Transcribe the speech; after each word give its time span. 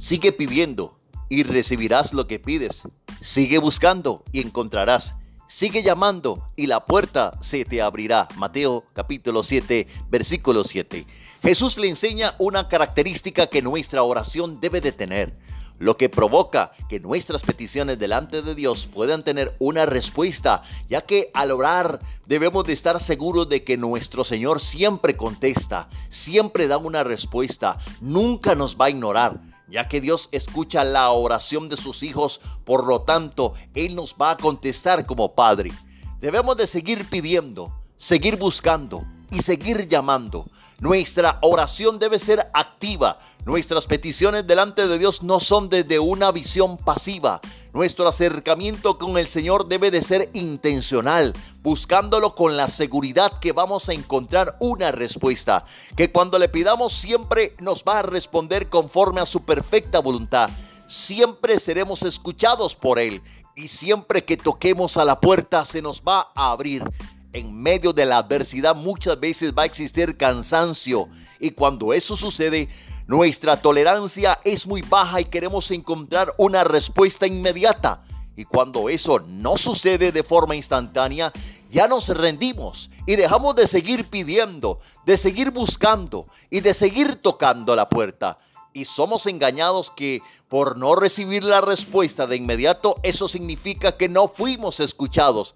Sigue 0.00 0.32
pidiendo 0.32 0.98
y 1.28 1.42
recibirás 1.42 2.14
lo 2.14 2.26
que 2.26 2.38
pides. 2.38 2.84
Sigue 3.20 3.58
buscando 3.58 4.24
y 4.32 4.40
encontrarás. 4.40 5.14
Sigue 5.46 5.82
llamando 5.82 6.50
y 6.56 6.68
la 6.68 6.86
puerta 6.86 7.36
se 7.42 7.66
te 7.66 7.82
abrirá. 7.82 8.26
Mateo 8.36 8.86
capítulo 8.94 9.42
7, 9.42 9.86
versículo 10.08 10.64
7. 10.64 11.06
Jesús 11.42 11.76
le 11.76 11.90
enseña 11.90 12.34
una 12.38 12.66
característica 12.66 13.48
que 13.48 13.60
nuestra 13.60 14.02
oración 14.02 14.58
debe 14.58 14.80
de 14.80 14.92
tener, 14.92 15.38
lo 15.78 15.98
que 15.98 16.08
provoca 16.08 16.72
que 16.88 16.98
nuestras 16.98 17.42
peticiones 17.42 17.98
delante 17.98 18.40
de 18.40 18.54
Dios 18.54 18.86
puedan 18.86 19.22
tener 19.22 19.54
una 19.58 19.84
respuesta, 19.84 20.62
ya 20.88 21.02
que 21.02 21.30
al 21.34 21.50
orar 21.50 22.00
debemos 22.24 22.64
de 22.64 22.72
estar 22.72 23.00
seguros 23.00 23.50
de 23.50 23.64
que 23.64 23.76
nuestro 23.76 24.24
Señor 24.24 24.62
siempre 24.62 25.18
contesta, 25.18 25.90
siempre 26.08 26.68
da 26.68 26.78
una 26.78 27.04
respuesta, 27.04 27.76
nunca 28.00 28.54
nos 28.54 28.78
va 28.78 28.86
a 28.86 28.90
ignorar 28.90 29.49
ya 29.70 29.88
que 29.88 30.00
Dios 30.00 30.28
escucha 30.32 30.84
la 30.84 31.10
oración 31.10 31.68
de 31.68 31.76
sus 31.76 32.02
hijos, 32.02 32.40
por 32.64 32.86
lo 32.86 33.02
tanto, 33.02 33.54
Él 33.74 33.94
nos 33.94 34.14
va 34.20 34.32
a 34.32 34.36
contestar 34.36 35.06
como 35.06 35.34
Padre. 35.34 35.72
Debemos 36.20 36.56
de 36.56 36.66
seguir 36.66 37.08
pidiendo, 37.08 37.72
seguir 37.96 38.36
buscando 38.36 39.04
y 39.30 39.40
seguir 39.40 39.86
llamando. 39.86 40.46
Nuestra 40.80 41.38
oración 41.42 41.98
debe 41.98 42.18
ser 42.18 42.50
activa. 42.54 43.18
Nuestras 43.44 43.86
peticiones 43.86 44.46
delante 44.46 44.88
de 44.88 44.98
Dios 44.98 45.22
no 45.22 45.38
son 45.38 45.68
desde 45.68 45.98
una 45.98 46.32
visión 46.32 46.78
pasiva. 46.78 47.42
Nuestro 47.74 48.08
acercamiento 48.08 48.96
con 48.96 49.18
el 49.18 49.28
Señor 49.28 49.68
debe 49.68 49.90
de 49.90 50.00
ser 50.00 50.30
intencional, 50.32 51.34
buscándolo 51.62 52.34
con 52.34 52.56
la 52.56 52.66
seguridad 52.68 53.40
que 53.40 53.52
vamos 53.52 53.90
a 53.90 53.92
encontrar 53.92 54.56
una 54.58 54.90
respuesta, 54.90 55.66
que 55.96 56.10
cuando 56.10 56.38
le 56.38 56.48
pidamos 56.48 56.94
siempre 56.94 57.54
nos 57.60 57.84
va 57.84 57.98
a 57.98 58.02
responder 58.02 58.70
conforme 58.70 59.20
a 59.20 59.26
su 59.26 59.44
perfecta 59.44 60.00
voluntad. 60.00 60.48
Siempre 60.86 61.60
seremos 61.60 62.04
escuchados 62.04 62.74
por 62.74 62.98
Él 62.98 63.22
y 63.54 63.68
siempre 63.68 64.24
que 64.24 64.38
toquemos 64.38 64.96
a 64.96 65.04
la 65.04 65.20
puerta 65.20 65.66
se 65.66 65.82
nos 65.82 66.00
va 66.00 66.32
a 66.34 66.50
abrir 66.50 66.84
en 67.32 67.54
medio 67.62 67.92
de 67.92 68.06
la 68.06 68.18
adversidad 68.18 68.74
muchas 68.74 69.18
veces 69.18 69.52
va 69.56 69.62
a 69.62 69.66
existir 69.66 70.16
cansancio 70.16 71.08
y 71.40 71.50
cuando 71.52 71.92
eso 71.92 72.16
sucede, 72.16 72.68
nuestra 73.06 73.60
tolerancia 73.60 74.38
es 74.44 74.66
muy 74.66 74.82
baja 74.82 75.20
y 75.20 75.24
queremos 75.24 75.70
encontrar 75.70 76.32
una 76.36 76.62
respuesta 76.62 77.26
inmediata. 77.26 78.04
Y 78.36 78.44
cuando 78.44 78.88
eso 78.88 79.20
no 79.26 79.56
sucede 79.56 80.12
de 80.12 80.22
forma 80.22 80.54
instantánea, 80.54 81.32
ya 81.70 81.88
nos 81.88 82.08
rendimos 82.08 82.90
y 83.06 83.16
dejamos 83.16 83.56
de 83.56 83.66
seguir 83.66 84.08
pidiendo, 84.08 84.80
de 85.06 85.16
seguir 85.16 85.50
buscando 85.50 86.26
y 86.50 86.60
de 86.60 86.74
seguir 86.74 87.16
tocando 87.16 87.74
la 87.74 87.86
puerta. 87.86 88.38
Y 88.72 88.84
somos 88.84 89.26
engañados 89.26 89.90
que 89.90 90.22
por 90.48 90.76
no 90.76 90.94
recibir 90.94 91.42
la 91.42 91.60
respuesta 91.60 92.26
de 92.26 92.36
inmediato, 92.36 92.96
eso 93.02 93.28
significa 93.28 93.96
que 93.96 94.08
no 94.08 94.28
fuimos 94.28 94.78
escuchados. 94.78 95.54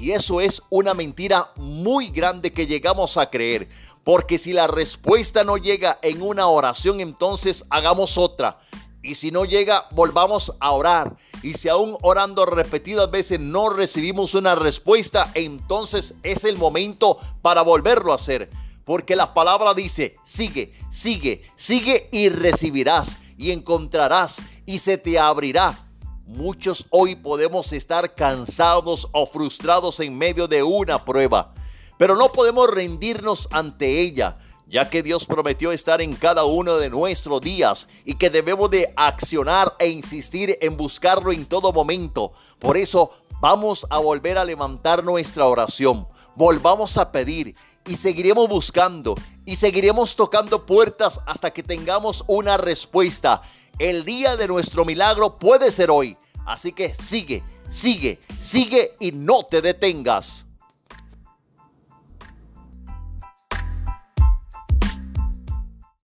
Y 0.00 0.12
eso 0.12 0.40
es 0.40 0.62
una 0.70 0.94
mentira 0.94 1.52
muy 1.56 2.08
grande 2.08 2.54
que 2.54 2.66
llegamos 2.66 3.18
a 3.18 3.28
creer. 3.28 3.68
Porque 4.02 4.38
si 4.38 4.54
la 4.54 4.66
respuesta 4.66 5.44
no 5.44 5.58
llega 5.58 5.98
en 6.00 6.22
una 6.22 6.46
oración, 6.46 7.00
entonces 7.00 7.66
hagamos 7.68 8.16
otra. 8.16 8.58
Y 9.02 9.16
si 9.16 9.30
no 9.30 9.44
llega, 9.44 9.86
volvamos 9.90 10.54
a 10.58 10.70
orar. 10.70 11.16
Y 11.42 11.52
si 11.52 11.68
aún 11.68 11.98
orando 12.00 12.46
repetidas 12.46 13.10
veces 13.10 13.40
no 13.40 13.68
recibimos 13.68 14.34
una 14.34 14.54
respuesta, 14.54 15.30
entonces 15.34 16.14
es 16.22 16.44
el 16.44 16.56
momento 16.56 17.18
para 17.42 17.60
volverlo 17.60 18.12
a 18.12 18.14
hacer. 18.14 18.48
Porque 18.84 19.16
la 19.16 19.34
palabra 19.34 19.74
dice, 19.74 20.16
sigue, 20.24 20.72
sigue, 20.90 21.42
sigue 21.56 22.08
y 22.10 22.30
recibirás 22.30 23.18
y 23.36 23.50
encontrarás 23.50 24.40
y 24.64 24.78
se 24.78 24.96
te 24.96 25.18
abrirá 25.18 25.89
Muchos 26.30 26.86
hoy 26.90 27.16
podemos 27.16 27.72
estar 27.72 28.14
cansados 28.14 29.08
o 29.10 29.26
frustrados 29.26 29.98
en 29.98 30.16
medio 30.16 30.46
de 30.46 30.62
una 30.62 31.04
prueba, 31.04 31.52
pero 31.98 32.14
no 32.14 32.30
podemos 32.30 32.70
rendirnos 32.70 33.48
ante 33.50 34.00
ella, 34.00 34.38
ya 34.64 34.88
que 34.88 35.02
Dios 35.02 35.26
prometió 35.26 35.72
estar 35.72 36.00
en 36.00 36.14
cada 36.14 36.44
uno 36.44 36.76
de 36.76 36.88
nuestros 36.88 37.40
días 37.40 37.88
y 38.04 38.14
que 38.14 38.30
debemos 38.30 38.70
de 38.70 38.94
accionar 38.96 39.74
e 39.80 39.88
insistir 39.88 40.56
en 40.60 40.76
buscarlo 40.76 41.32
en 41.32 41.46
todo 41.46 41.72
momento. 41.72 42.30
Por 42.60 42.76
eso 42.76 43.10
vamos 43.40 43.84
a 43.90 43.98
volver 43.98 44.38
a 44.38 44.44
levantar 44.44 45.02
nuestra 45.02 45.46
oración, 45.46 46.06
volvamos 46.36 46.96
a 46.96 47.10
pedir 47.10 47.56
y 47.88 47.96
seguiremos 47.96 48.48
buscando 48.48 49.16
y 49.44 49.56
seguiremos 49.56 50.14
tocando 50.14 50.64
puertas 50.64 51.18
hasta 51.26 51.50
que 51.50 51.64
tengamos 51.64 52.22
una 52.28 52.56
respuesta. 52.56 53.42
El 53.80 54.04
día 54.04 54.36
de 54.36 54.46
nuestro 54.46 54.84
milagro 54.84 55.36
puede 55.36 55.72
ser 55.72 55.90
hoy. 55.90 56.16
Así 56.50 56.72
que 56.72 56.92
sigue, 56.92 57.44
sigue, 57.68 58.18
sigue 58.40 58.96
y 58.98 59.12
no 59.12 59.44
te 59.44 59.62
detengas. 59.62 60.46